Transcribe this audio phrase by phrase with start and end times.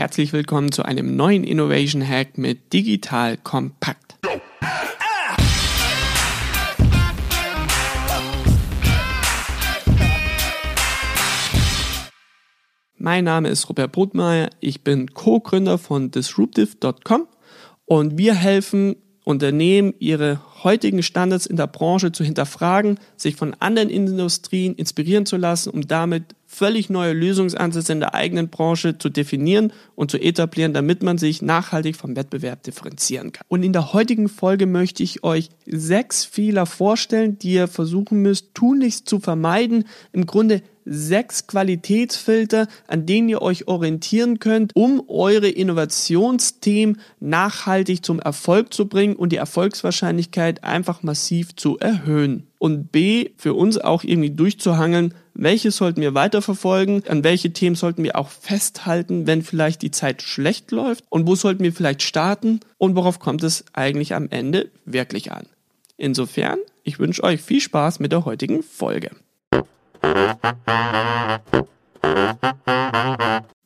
[0.00, 4.16] Herzlich willkommen zu einem neuen Innovation Hack mit Digital Kompakt.
[12.96, 17.28] Mein Name ist Robert Brotmeier, ich bin Co-Gründer von disruptive.com
[17.84, 18.96] und wir helfen
[19.30, 25.36] Unternehmen, ihre heutigen Standards in der Branche zu hinterfragen, sich von anderen Industrien inspirieren zu
[25.36, 30.74] lassen, um damit völlig neue Lösungsansätze in der eigenen Branche zu definieren und zu etablieren,
[30.74, 33.46] damit man sich nachhaltig vom Wettbewerb differenzieren kann.
[33.48, 38.54] Und in der heutigen Folge möchte ich euch sechs Fehler vorstellen, die ihr versuchen müsst,
[38.54, 39.84] tunlichst zu vermeiden.
[40.12, 48.18] Im Grunde sechs Qualitätsfilter, an denen ihr euch orientieren könnt, um eure Innovationsthemen nachhaltig zum
[48.18, 52.48] Erfolg zu bringen und die Erfolgswahrscheinlichkeit einfach massiv zu erhöhen.
[52.58, 58.02] Und B, für uns auch irgendwie durchzuhangeln, welche sollten wir weiterverfolgen, an welche Themen sollten
[58.02, 62.60] wir auch festhalten, wenn vielleicht die Zeit schlecht läuft und wo sollten wir vielleicht starten
[62.78, 65.46] und worauf kommt es eigentlich am Ende wirklich an.
[65.96, 69.10] Insofern, ich wünsche euch viel Spaß mit der heutigen Folge.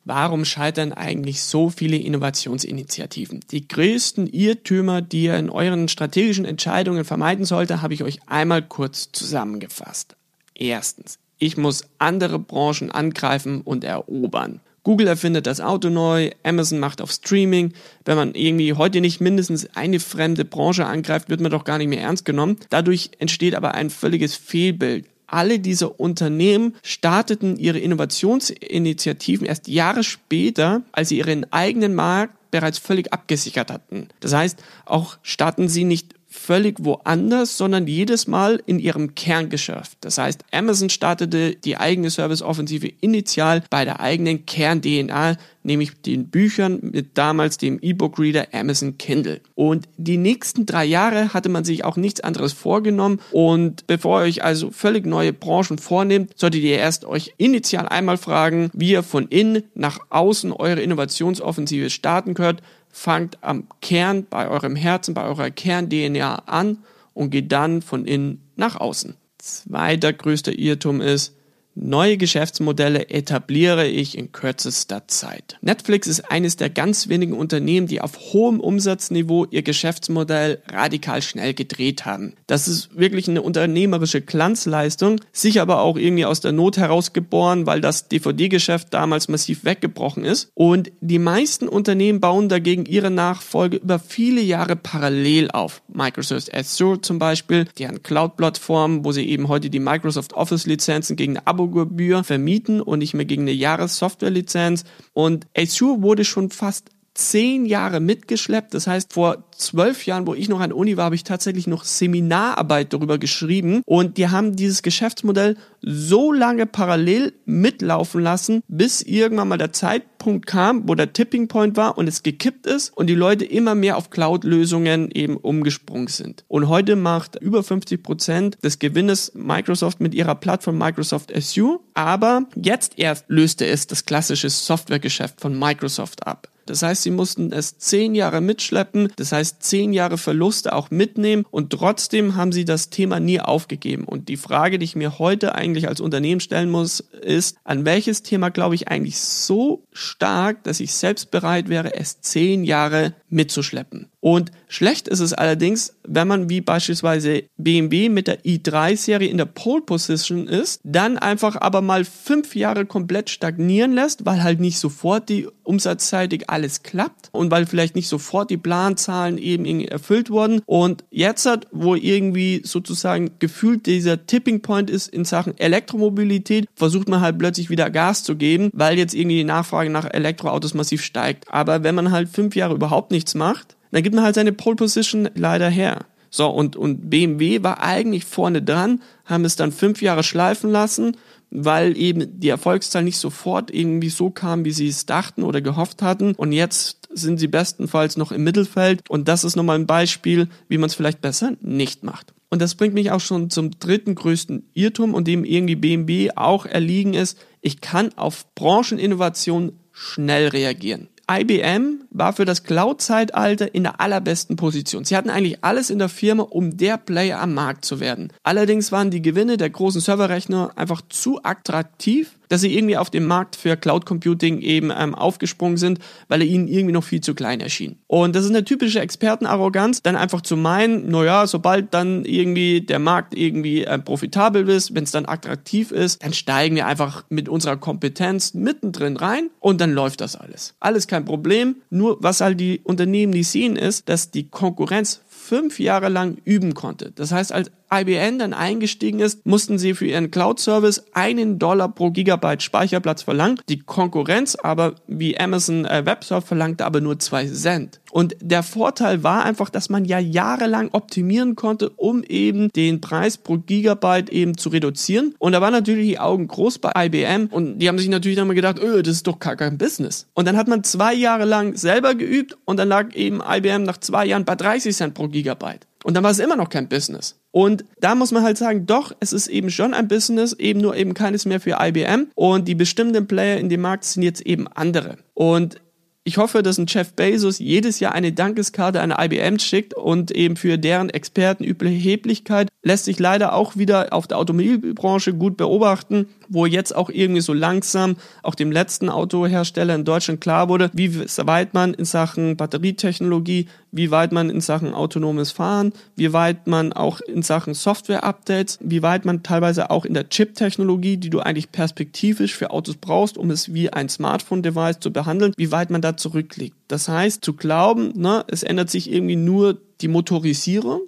[0.07, 3.39] Warum scheitern eigentlich so viele Innovationsinitiativen?
[3.51, 8.61] Die größten Irrtümer, die ihr in euren strategischen Entscheidungen vermeiden sollte, habe ich euch einmal
[8.61, 10.15] kurz zusammengefasst.
[10.53, 14.61] Erstens, ich muss andere Branchen angreifen und erobern.
[14.83, 17.73] Google erfindet das Auto neu, Amazon macht auf Streaming.
[18.05, 21.87] Wenn man irgendwie heute nicht mindestens eine fremde Branche angreift, wird man doch gar nicht
[21.87, 22.57] mehr ernst genommen.
[22.69, 30.81] Dadurch entsteht aber ein völliges Fehlbild alle diese Unternehmen starteten ihre Innovationsinitiativen erst Jahre später,
[30.91, 34.07] als sie ihren eigenen Markt bereits völlig abgesichert hatten.
[34.21, 39.97] Das heißt, auch starten sie nicht völlig woanders, sondern jedes Mal in ihrem Kerngeschäft.
[40.01, 46.79] Das heißt, Amazon startete die eigene Serviceoffensive initial bei der eigenen Kern-DNA, nämlich den Büchern
[46.81, 49.41] mit damals dem E-Book-Reader Amazon Kindle.
[49.55, 53.19] Und die nächsten drei Jahre hatte man sich auch nichts anderes vorgenommen.
[53.31, 58.17] Und bevor ihr euch also völlig neue Branchen vornehmt, solltet ihr erst euch initial einmal
[58.17, 62.61] fragen, wie ihr von innen nach außen eure Innovationsoffensive starten könnt
[62.97, 66.77] fangt am Kern bei eurem Herzen, bei eurer Kern-DNA an
[67.13, 69.17] und geht dann von innen nach außen.
[69.37, 71.34] Zweiter größter Irrtum ist,
[71.77, 75.57] Neue Geschäftsmodelle etabliere ich in kürzester Zeit.
[75.59, 81.53] Netflix ist eines der ganz wenigen Unternehmen, die auf hohem Umsatzniveau ihr Geschäftsmodell radikal schnell
[81.53, 82.35] gedreht haben.
[82.47, 87.81] Das ist wirklich eine unternehmerische Glanzleistung, sicher aber auch irgendwie aus der Not herausgeboren, weil
[87.81, 90.51] das DVD-Geschäft damals massiv weggebrochen ist.
[90.53, 95.81] Und die meisten Unternehmen bauen dagegen ihre Nachfolge über viele Jahre parallel auf.
[95.89, 101.45] Microsoft Azure zum Beispiel, deren Cloud-Plattform, wo sie eben heute die Microsoft Office-Lizenzen gegen eine
[101.45, 104.83] Abo Abogebühr vermieten und nicht mehr gegen eine Jahressoftwarelizenz.
[105.13, 108.73] Und Azure wurde schon fast zehn Jahre mitgeschleppt.
[108.73, 111.65] Das heißt, vor zwölf Jahren, wo ich noch an der Uni war, habe ich tatsächlich
[111.65, 113.81] noch Seminararbeit darüber geschrieben.
[113.85, 120.47] Und die haben dieses Geschäftsmodell so lange parallel mitlaufen lassen, bis irgendwann mal der Zeitpunkt
[120.47, 123.97] kam, wo der Tipping Point war und es gekippt ist und die Leute immer mehr
[123.97, 126.43] auf Cloud-Lösungen eben umgesprungen sind.
[126.47, 131.79] Und heute macht über 50 Prozent des Gewinnes Microsoft mit ihrer Plattform Microsoft Azure.
[131.93, 136.49] Aber jetzt erst löste es das klassische Softwaregeschäft von Microsoft ab.
[136.65, 141.45] Das heißt, sie mussten es zehn Jahre mitschleppen, das heißt zehn Jahre Verluste auch mitnehmen
[141.51, 144.05] und trotzdem haben sie das Thema nie aufgegeben.
[144.05, 148.23] Und die Frage, die ich mir heute eigentlich als Unternehmen stellen muss, ist, an welches
[148.23, 154.09] Thema glaube ich eigentlich so stark, dass ich selbst bereit wäre, es zehn Jahre mitzuschleppen.
[154.25, 159.45] Und schlecht ist es allerdings, wenn man wie beispielsweise BMW mit der i3-Serie in der
[159.45, 164.79] Pole Position ist, dann einfach aber mal fünf Jahre komplett stagnieren lässt, weil halt nicht
[164.79, 170.61] sofort die umsatzseitig alles klappt und weil vielleicht nicht sofort die Planzahlen eben erfüllt wurden.
[170.65, 177.09] Und jetzt hat, wo irgendwie sozusagen gefühlt dieser Tipping Point ist in Sachen Elektromobilität, versucht
[177.09, 181.03] man halt plötzlich wieder Gas zu geben, weil jetzt irgendwie die Nachfrage nach Elektroautos massiv
[181.03, 181.45] steigt.
[181.47, 184.75] Aber wenn man halt fünf Jahre überhaupt nichts macht, dann gibt man halt seine Pole
[184.75, 186.05] Position leider her.
[186.29, 191.15] So, und, und BMW war eigentlich vorne dran, haben es dann fünf Jahre schleifen lassen,
[191.49, 196.01] weil eben die Erfolgszahl nicht sofort irgendwie so kam, wie sie es dachten oder gehofft
[196.01, 196.35] hatten.
[196.35, 199.09] Und jetzt sind sie bestenfalls noch im Mittelfeld.
[199.09, 202.33] Und das ist nochmal ein Beispiel, wie man es vielleicht besser nicht macht.
[202.49, 206.65] Und das bringt mich auch schon zum dritten größten Irrtum und dem irgendwie BMW auch
[206.65, 207.37] erliegen ist.
[207.61, 211.07] Ich kann auf Brancheninnovation schnell reagieren.
[211.29, 215.05] IBM war für das Cloud-Zeitalter in der allerbesten Position.
[215.05, 218.31] Sie hatten eigentlich alles in der Firma, um der Player am Markt zu werden.
[218.43, 223.25] Allerdings waren die Gewinne der großen Serverrechner einfach zu attraktiv dass sie irgendwie auf dem
[223.25, 227.35] Markt für Cloud Computing eben ähm, aufgesprungen sind, weil er ihnen irgendwie noch viel zu
[227.35, 227.97] klein erschien.
[228.07, 232.99] Und das ist eine typische Expertenarroganz, dann einfach zu meinen, naja, sobald dann irgendwie der
[232.99, 237.49] Markt irgendwie äh, profitabel ist, wenn es dann attraktiv ist, dann steigen wir einfach mit
[237.49, 240.75] unserer Kompetenz mittendrin rein und dann läuft das alles.
[240.79, 241.77] Alles kein Problem.
[241.89, 246.73] Nur was halt die Unternehmen nicht sehen ist, dass die Konkurrenz fünf Jahre lang üben
[246.73, 247.11] konnte.
[247.11, 252.09] Das heißt, als IBM dann eingestiegen ist, mussten sie für ihren Cloud-Service einen Dollar pro
[252.11, 253.59] Gigabyte Speicherplatz verlangen.
[253.69, 257.99] Die Konkurrenz aber, wie Amazon äh, Webserver, verlangte aber nur zwei Cent.
[258.15, 263.37] Und der Vorteil war einfach, dass man ja jahrelang optimieren konnte, um eben den Preis
[263.37, 265.35] pro Gigabyte eben zu reduzieren.
[265.37, 268.47] Und da waren natürlich die Augen groß bei IBM und die haben sich natürlich dann
[268.47, 270.27] mal gedacht, öh, das ist doch gar kein Business.
[270.33, 273.97] Und dann hat man zwei Jahre lang selber geübt und dann lag eben IBM nach
[273.97, 275.85] zwei Jahren bei 30 Cent pro Gigabyte.
[276.05, 277.35] Und dann war es immer noch kein Business.
[277.51, 280.95] Und da muss man halt sagen, doch, es ist eben schon ein Business, eben nur
[280.95, 282.27] eben keines mehr für IBM.
[282.35, 285.17] Und die bestimmten Player in dem Markt sind jetzt eben andere.
[285.33, 285.81] Und
[286.27, 290.55] ich hoffe, dass ein Jeff Bezos jedes Jahr eine Dankeskarte an IBM schickt und eben
[290.55, 296.95] für deren Expertenüberheblichkeit lässt sich leider auch wieder auf der Automobilbranche gut beobachten, wo jetzt
[296.95, 301.93] auch irgendwie so langsam auch dem letzten Autohersteller in Deutschland klar wurde, wie weit man
[301.93, 307.41] in Sachen Batterietechnologie, wie weit man in Sachen autonomes Fahren, wie weit man auch in
[307.41, 312.71] Sachen Software-Updates, wie weit man teilweise auch in der Chip-Technologie, die du eigentlich perspektivisch für
[312.71, 316.75] Autos brauchst, um es wie ein Smartphone-Device zu behandeln, wie weit man da zurückliegt.
[316.87, 321.01] Das heißt, zu glauben, ne, es ändert sich irgendwie nur die Motorisierung,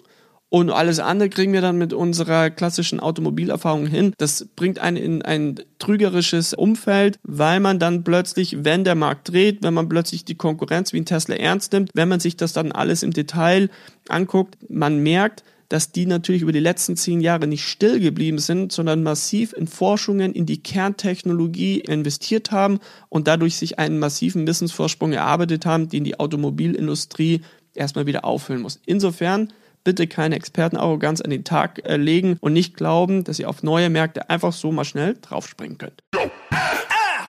[0.50, 4.14] und alles andere kriegen wir dann mit unserer klassischen Automobilerfahrung hin.
[4.18, 9.62] Das bringt einen in ein trügerisches Umfeld, weil man dann plötzlich, wenn der Markt dreht,
[9.62, 12.72] wenn man plötzlich die Konkurrenz wie ein Tesla ernst nimmt, wenn man sich das dann
[12.72, 13.70] alles im Detail
[14.08, 18.72] anguckt, man merkt, dass die natürlich über die letzten zehn Jahre nicht still geblieben sind,
[18.72, 22.80] sondern massiv in Forschungen in die Kerntechnologie investiert haben
[23.10, 27.42] und dadurch sich einen massiven Wissensvorsprung erarbeitet haben, den die Automobilindustrie
[27.74, 28.80] erstmal wieder auffüllen muss.
[28.86, 29.52] Insofern
[29.88, 33.90] bitte keine Expertenarroganz an den Tag äh, legen und nicht glauben, dass ihr auf neue
[33.90, 36.04] Märkte einfach so mal schnell draufspringen könnt.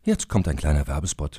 [0.02, 1.38] Jetzt kommt ein kleiner Werbespot.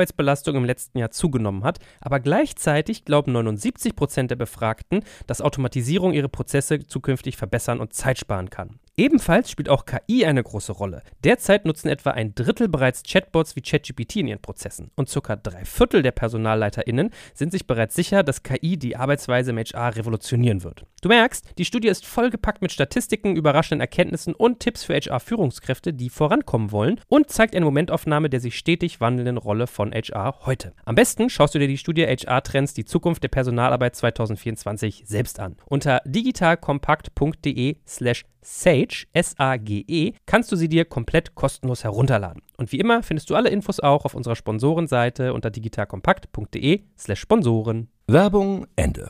[0.01, 6.13] Arbeitsbelastung im letzten Jahr zugenommen hat, aber gleichzeitig glauben 79 Prozent der Befragten, dass Automatisierung
[6.13, 8.79] ihre Prozesse zukünftig verbessern und Zeit sparen kann.
[8.97, 11.03] Ebenfalls spielt auch KI eine große Rolle.
[11.23, 15.65] Derzeit nutzen etwa ein Drittel bereits Chatbots wie ChatGPT in ihren Prozessen und circa drei
[15.65, 20.85] Viertel der PersonalleiterInnen sind sich bereits sicher, dass KI die Arbeitsweise im HR revolutionieren wird.
[21.01, 26.11] Du merkst, die Studie ist vollgepackt mit Statistiken, überraschenden Erkenntnissen und Tipps für HR-Führungskräfte, die
[26.11, 30.73] vorankommen wollen und zeigt eine Momentaufnahme der sich stetig wandelnden Rolle von HR heute.
[30.85, 35.55] Am besten schaust du dir die Studie HR-Trends, die Zukunft der Personalarbeit 2024 selbst an.
[35.65, 42.43] Unter digitalkompakt.de slash Sage, S-A-G-E, kannst du sie dir komplett kostenlos herunterladen.
[42.57, 47.89] Und wie immer findest du alle Infos auch auf unserer Sponsorenseite unter digitalkompakt.de slash Sponsoren.
[48.05, 49.09] Werbung Ende.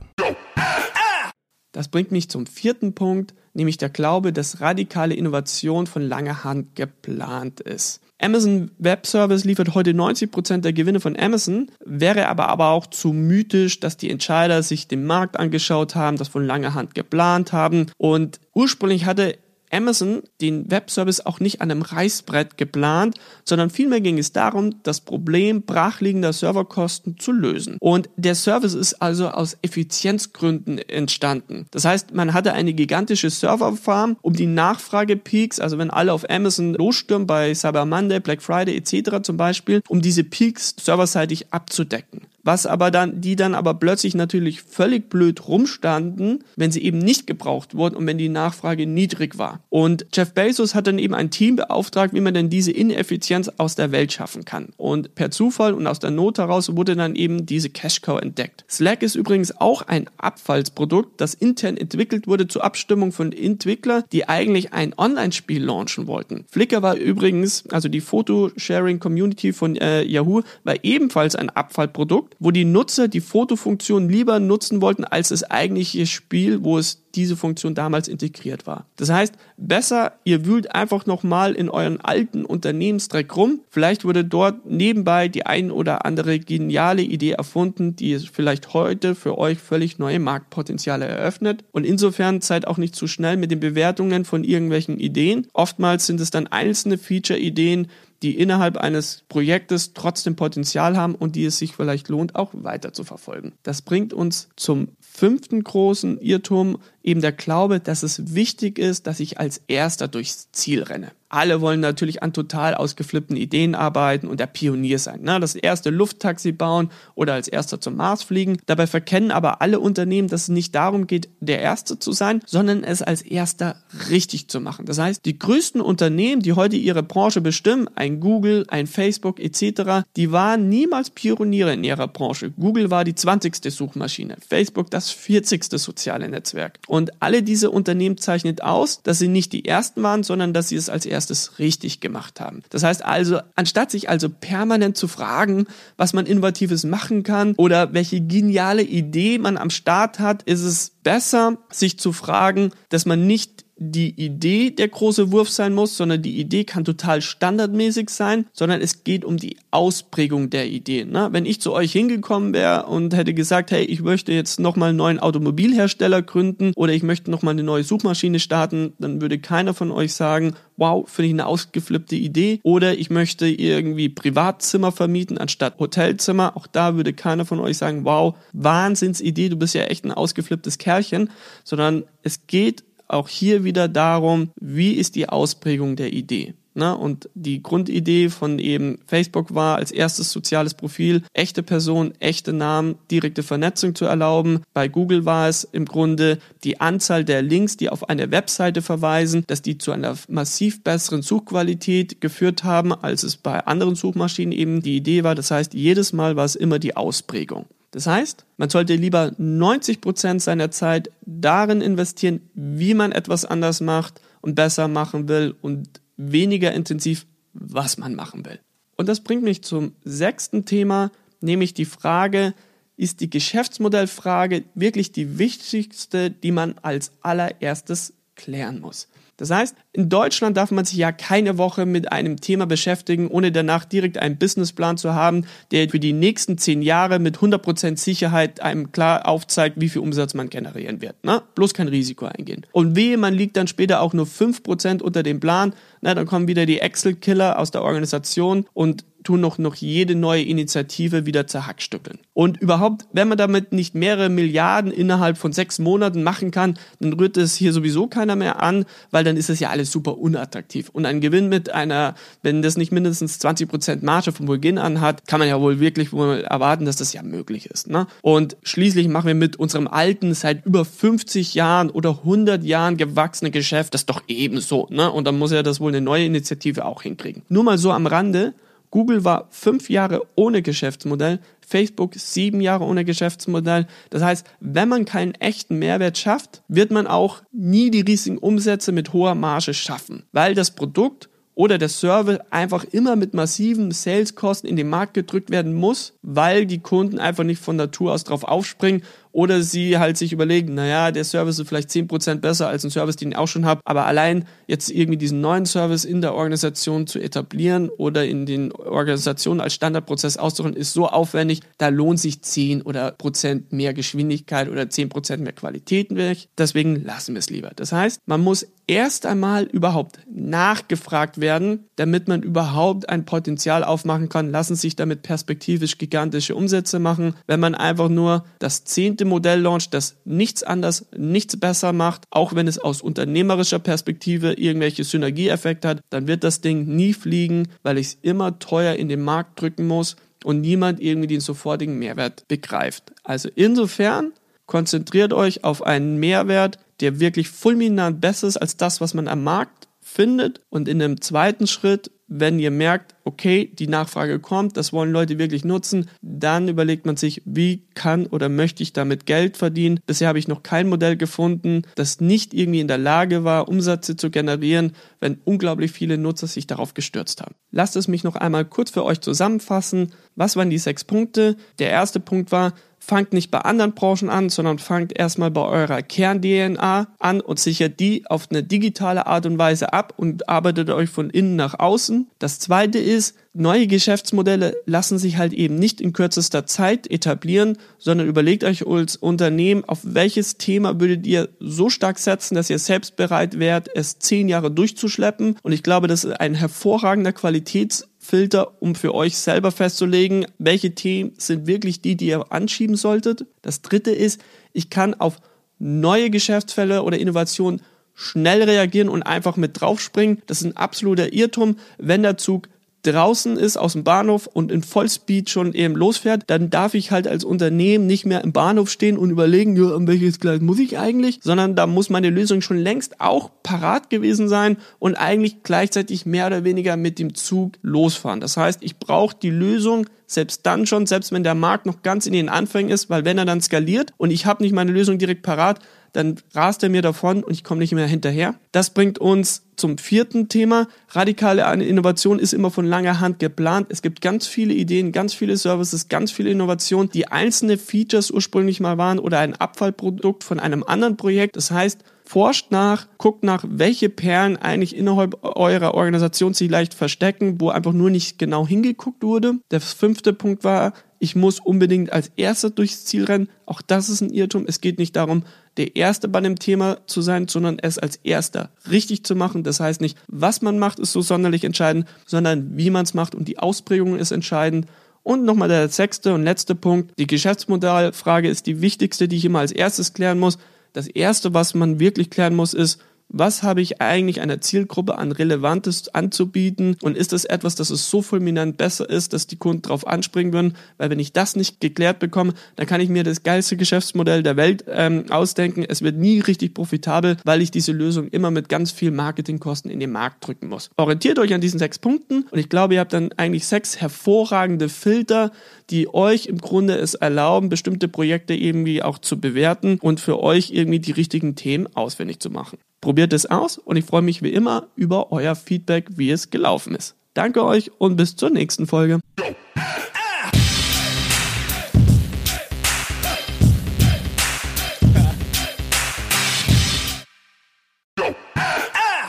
[1.71, 6.75] Das bringt mich zum vierten Punkt, nämlich der Glaube, dass radikale Innovation von langer Hand
[6.75, 8.01] geplant ist.
[8.21, 13.13] Amazon Web Service liefert heute 90% der Gewinne von Amazon, wäre aber, aber auch zu
[13.13, 17.87] mythisch, dass die Entscheider sich den Markt angeschaut haben, das von langer Hand geplant haben
[17.97, 19.37] und ursprünglich hatte
[19.71, 25.01] Amazon den Webservice auch nicht an einem Reißbrett geplant, sondern vielmehr ging es darum, das
[25.01, 27.77] Problem brachliegender Serverkosten zu lösen.
[27.79, 31.67] Und der Service ist also aus Effizienzgründen entstanden.
[31.71, 36.73] Das heißt, man hatte eine gigantische Serverfarm, um die Nachfragepeaks, also wenn alle auf Amazon
[36.73, 39.21] losstürmen bei Cyber Monday, Black Friday etc.
[39.23, 44.61] zum Beispiel, um diese Peaks serverseitig abzudecken was aber dann, die dann aber plötzlich natürlich
[44.61, 49.59] völlig blöd rumstanden, wenn sie eben nicht gebraucht wurden und wenn die Nachfrage niedrig war.
[49.69, 53.75] Und Jeff Bezos hat dann eben ein Team beauftragt, wie man denn diese Ineffizienz aus
[53.75, 54.69] der Welt schaffen kann.
[54.77, 58.65] Und per Zufall und aus der Not heraus wurde dann eben diese Cash Cow entdeckt.
[58.69, 64.27] Slack ist übrigens auch ein Abfallsprodukt, das intern entwickelt wurde zur Abstimmung von Entwicklern, die
[64.27, 66.45] eigentlich ein Online-Spiel launchen wollten.
[66.49, 72.49] Flickr war übrigens, also die Photosharing Community von äh, Yahoo, war ebenfalls ein Abfallprodukt wo
[72.49, 77.75] die Nutzer die Fotofunktion lieber nutzen wollten als das eigentliche Spiel, wo es diese Funktion
[77.75, 78.87] damals integriert war.
[78.95, 83.59] Das heißt, besser, ihr wühlt einfach nochmal in euren alten Unternehmensdreck rum.
[83.69, 89.13] Vielleicht wurde dort nebenbei die ein oder andere geniale Idee erfunden, die es vielleicht heute
[89.13, 91.63] für euch völlig neue Marktpotenziale eröffnet.
[91.71, 95.45] Und insofern seid auch nicht zu schnell mit den Bewertungen von irgendwelchen Ideen.
[95.53, 97.87] Oftmals sind es dann einzelne Feature-Ideen,
[98.23, 102.93] die innerhalb eines Projektes trotzdem Potenzial haben und die es sich vielleicht lohnt, auch weiter
[102.93, 103.53] zu verfolgen.
[103.63, 109.19] Das bringt uns zum fünften großen Irrtum, eben der Glaube, dass es wichtig ist, dass
[109.19, 111.11] ich als erster durchs Ziel renne.
[111.31, 115.21] Alle wollen natürlich an total ausgeflippten Ideen arbeiten und der Pionier sein.
[115.21, 115.39] Ne?
[115.39, 118.57] Das erste Lufttaxi bauen oder als erster zum Mars fliegen.
[118.65, 122.83] Dabei verkennen aber alle Unternehmen, dass es nicht darum geht, der Erste zu sein, sondern
[122.83, 123.77] es als erster
[124.09, 124.85] richtig zu machen.
[124.85, 130.05] Das heißt, die größten Unternehmen, die heute ihre Branche bestimmen, ein Google, ein Facebook etc.,
[130.17, 132.51] die waren niemals Pioniere in ihrer Branche.
[132.59, 133.55] Google war die 20.
[133.71, 135.63] Suchmaschine, Facebook das 40.
[135.79, 136.79] soziale Netzwerk.
[136.91, 140.75] Und alle diese Unternehmen zeichnet aus, dass sie nicht die ersten waren, sondern dass sie
[140.75, 142.63] es als erstes richtig gemacht haben.
[142.69, 147.93] Das heißt also, anstatt sich also permanent zu fragen, was man innovatives machen kann oder
[147.93, 153.25] welche geniale Idee man am Start hat, ist es besser, sich zu fragen, dass man
[153.25, 158.45] nicht die Idee der große Wurf sein muss, sondern die Idee kann total standardmäßig sein,
[158.53, 161.03] sondern es geht um die Ausprägung der Idee.
[161.03, 161.29] Ne?
[161.31, 164.99] Wenn ich zu euch hingekommen wäre und hätte gesagt, hey, ich möchte jetzt nochmal einen
[164.99, 169.91] neuen Automobilhersteller gründen oder ich möchte nochmal eine neue Suchmaschine starten, dann würde keiner von
[169.91, 172.59] euch sagen, wow, finde ich eine ausgeflippte Idee.
[172.63, 176.55] Oder ich möchte irgendwie Privatzimmer vermieten anstatt Hotelzimmer.
[176.55, 180.77] Auch da würde keiner von euch sagen, wow, Wahnsinnsidee, du bist ja echt ein ausgeflipptes
[180.77, 181.29] Kerlchen.
[181.63, 186.53] Sondern es geht auch hier wieder darum, wie ist die Ausprägung der Idee.
[186.73, 186.95] Ne?
[186.95, 192.95] Und die Grundidee von eben Facebook war, als erstes soziales Profil echte Person, echte Namen,
[193.09, 194.61] direkte Vernetzung zu erlauben.
[194.73, 199.43] Bei Google war es im Grunde die Anzahl der Links, die auf eine Webseite verweisen,
[199.47, 204.81] dass die zu einer massiv besseren Suchqualität geführt haben, als es bei anderen Suchmaschinen eben
[204.81, 205.35] die Idee war.
[205.35, 207.65] Das heißt, jedes Mal war es immer die Ausprägung.
[207.91, 213.81] Das heißt, man sollte lieber 90 Prozent seiner Zeit darin investieren, wie man etwas anders
[213.81, 218.59] macht und besser machen will und weniger intensiv, was man machen will.
[218.95, 222.53] Und das bringt mich zum sechsten Thema, nämlich die Frage,
[222.95, 229.07] ist die Geschäftsmodellfrage wirklich die wichtigste, die man als allererstes klären muss.
[229.41, 233.51] Das heißt, in Deutschland darf man sich ja keine Woche mit einem Thema beschäftigen, ohne
[233.51, 238.61] danach direkt einen Businessplan zu haben, der für die nächsten zehn Jahre mit 100% Sicherheit
[238.61, 241.23] einem klar aufzeigt, wie viel Umsatz man generieren wird.
[241.23, 241.41] Ne?
[241.55, 242.67] Bloß kein Risiko eingehen.
[242.71, 246.47] Und wehe, man liegt dann später auch nur 5% unter dem Plan, na, dann kommen
[246.47, 252.19] wieder die Excel-Killer aus der Organisation und tun noch, noch jede neue Initiative wieder zerhackstückeln.
[252.33, 257.13] Und überhaupt, wenn man damit nicht mehrere Milliarden innerhalb von sechs Monaten machen kann, dann
[257.13, 260.89] rührt es hier sowieso keiner mehr an, weil dann ist es ja alles super unattraktiv.
[260.89, 265.27] Und ein Gewinn mit einer, wenn das nicht mindestens 20% Marge vom Beginn an hat,
[265.27, 267.89] kann man ja wohl wirklich wohl erwarten, dass das ja möglich ist.
[267.89, 268.07] Ne?
[268.21, 273.51] Und schließlich machen wir mit unserem alten, seit über 50 Jahren oder 100 Jahren gewachsene
[273.51, 274.87] Geschäft das doch ebenso.
[274.89, 275.11] Ne?
[275.11, 277.43] Und dann muss ja das wohl eine neue Initiative auch hinkriegen.
[277.49, 278.53] Nur mal so am Rande.
[278.91, 283.87] Google war fünf Jahre ohne Geschäftsmodell, Facebook sieben Jahre ohne Geschäftsmodell.
[284.09, 288.91] Das heißt, wenn man keinen echten Mehrwert schafft, wird man auch nie die riesigen Umsätze
[288.91, 294.69] mit hoher Marge schaffen, weil das Produkt oder der Service einfach immer mit massiven Saleskosten
[294.69, 298.43] in den Markt gedrückt werden muss, weil die Kunden einfach nicht von Natur aus drauf
[298.43, 302.91] aufspringen oder sie halt sich überlegen, naja, der Service ist vielleicht 10% besser als ein
[302.91, 306.33] Service, den ich auch schon habe, aber allein jetzt irgendwie diesen neuen Service in der
[306.33, 312.19] Organisation zu etablieren oder in den Organisationen als Standardprozess auszuholen, ist so aufwendig, da lohnt
[312.19, 316.49] sich 10 oder Prozent mehr Geschwindigkeit oder 10% mehr Qualität weg.
[316.57, 317.71] Deswegen lassen wir es lieber.
[317.75, 324.27] Das heißt, man muss erst einmal überhaupt nachgefragt werden, damit man überhaupt ein Potenzial aufmachen
[324.27, 327.35] kann, lassen sich damit perspektivisch gigantische Umsätze machen.
[327.47, 332.23] Wenn man einfach nur das zehnte bestimmte Modell launcht, das nichts anders, nichts besser macht,
[332.31, 337.67] auch wenn es aus unternehmerischer Perspektive irgendwelche Synergieeffekte hat, dann wird das Ding nie fliegen,
[337.83, 341.99] weil ich es immer teuer in den Markt drücken muss und niemand irgendwie den sofortigen
[341.99, 343.11] Mehrwert begreift.
[343.23, 344.31] Also insofern
[344.65, 349.43] konzentriert euch auf einen Mehrwert, der wirklich fulminant besser ist als das, was man am
[349.43, 354.93] Markt findet und in einem zweiten Schritt wenn ihr merkt, okay, die Nachfrage kommt, das
[354.93, 359.57] wollen Leute wirklich nutzen, dann überlegt man sich, wie kann oder möchte ich damit Geld
[359.57, 359.99] verdienen.
[360.07, 364.15] Bisher habe ich noch kein Modell gefunden, das nicht irgendwie in der Lage war, Umsätze
[364.15, 367.55] zu generieren, wenn unglaublich viele Nutzer sich darauf gestürzt haben.
[367.69, 370.13] Lasst es mich noch einmal kurz für euch zusammenfassen.
[370.37, 371.57] Was waren die sechs Punkte?
[371.79, 376.01] Der erste Punkt war, fangt nicht bei anderen Branchen an, sondern fangt erstmal bei eurer
[376.01, 381.09] Kern-DNA an und sichert die auf eine digitale Art und Weise ab und arbeitet euch
[381.09, 382.29] von innen nach außen.
[382.37, 388.27] Das zweite ist, neue Geschäftsmodelle lassen sich halt eben nicht in kürzester Zeit etablieren, sondern
[388.27, 393.15] überlegt euch als Unternehmen, auf welches Thema würdet ihr so stark setzen, dass ihr selbst
[393.15, 395.57] bereit wärt, es zehn Jahre durchzuschleppen.
[395.63, 400.93] Und ich glaube, das ist ein hervorragender Qualitäts Filter, um für euch selber festzulegen, welche
[400.93, 403.47] Themen sind wirklich die, die ihr anschieben solltet.
[403.63, 404.39] Das dritte ist,
[404.73, 405.41] ich kann auf
[405.79, 407.81] neue Geschäftsfälle oder Innovationen
[408.13, 410.43] schnell reagieren und einfach mit draufspringen.
[410.45, 412.69] Das ist ein absoluter Irrtum, wenn der Zug
[413.03, 417.27] draußen ist aus dem Bahnhof und in Vollspeed schon eben losfährt, dann darf ich halt
[417.27, 420.97] als Unternehmen nicht mehr im Bahnhof stehen und überlegen, ja, an welches Gleis muss ich
[420.97, 426.25] eigentlich, sondern da muss meine Lösung schon längst auch parat gewesen sein und eigentlich gleichzeitig
[426.25, 428.39] mehr oder weniger mit dem Zug losfahren.
[428.39, 432.25] Das heißt, ich brauche die Lösung selbst dann schon, selbst wenn der Markt noch ganz
[432.25, 435.17] in den Anfängen ist, weil wenn er dann skaliert und ich habe nicht meine Lösung
[435.17, 435.79] direkt parat,
[436.13, 438.55] dann rast er mir davon und ich komme nicht mehr hinterher.
[438.71, 440.87] Das bringt uns zum vierten Thema.
[441.09, 443.87] Radikale Innovation ist immer von langer Hand geplant.
[443.89, 448.79] Es gibt ganz viele Ideen, ganz viele Services, ganz viele Innovationen, die einzelne Features ursprünglich
[448.79, 451.55] mal waren oder ein Abfallprodukt von einem anderen Projekt.
[451.55, 457.59] Das heißt, forscht nach, guckt nach, welche Perlen eigentlich innerhalb eurer Organisation sich leicht verstecken,
[457.59, 459.55] wo einfach nur nicht genau hingeguckt wurde.
[459.71, 463.47] Der fünfte Punkt war, ich muss unbedingt als Erster durchs Ziel rennen.
[463.67, 464.65] Auch das ist ein Irrtum.
[464.67, 465.43] Es geht nicht darum,
[465.77, 469.63] der Erste bei dem Thema zu sein, sondern es als Erster richtig zu machen.
[469.63, 473.35] Das heißt nicht, was man macht, ist so sonderlich entscheidend, sondern wie man es macht
[473.35, 474.87] und die Ausprägung ist entscheidend.
[475.21, 477.11] Und nochmal der sechste und letzte Punkt.
[477.19, 480.57] Die Geschäftsmodellfrage ist die wichtigste, die ich immer als erstes klären muss.
[480.91, 482.99] Das erste, was man wirklich klären muss, ist,
[483.33, 488.09] was habe ich eigentlich einer Zielgruppe an Relevantes anzubieten und ist das etwas, dass es
[488.09, 491.79] so fulminant besser ist, dass die Kunden darauf anspringen würden, weil wenn ich das nicht
[491.79, 495.85] geklärt bekomme, dann kann ich mir das geilste Geschäftsmodell der Welt ähm, ausdenken.
[495.87, 499.99] Es wird nie richtig profitabel, weil ich diese Lösung immer mit ganz viel Marketingkosten in
[499.99, 500.89] den Markt drücken muss.
[500.97, 504.89] Orientiert euch an diesen sechs Punkten und ich glaube, ihr habt dann eigentlich sechs hervorragende
[504.89, 505.51] Filter,
[505.89, 510.71] die euch im Grunde es erlauben, bestimmte Projekte irgendwie auch zu bewerten und für euch
[510.71, 512.77] irgendwie die richtigen Themen auswendig zu machen.
[513.01, 516.93] Probiert es aus und ich freue mich wie immer über euer Feedback, wie es gelaufen
[516.93, 517.15] ist.
[517.33, 519.19] Danke euch und bis zur nächsten Folge.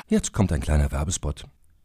[0.08, 1.46] Jetzt kommt ein kleiner Werbespot.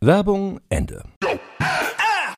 [0.00, 1.02] Werbung Ende.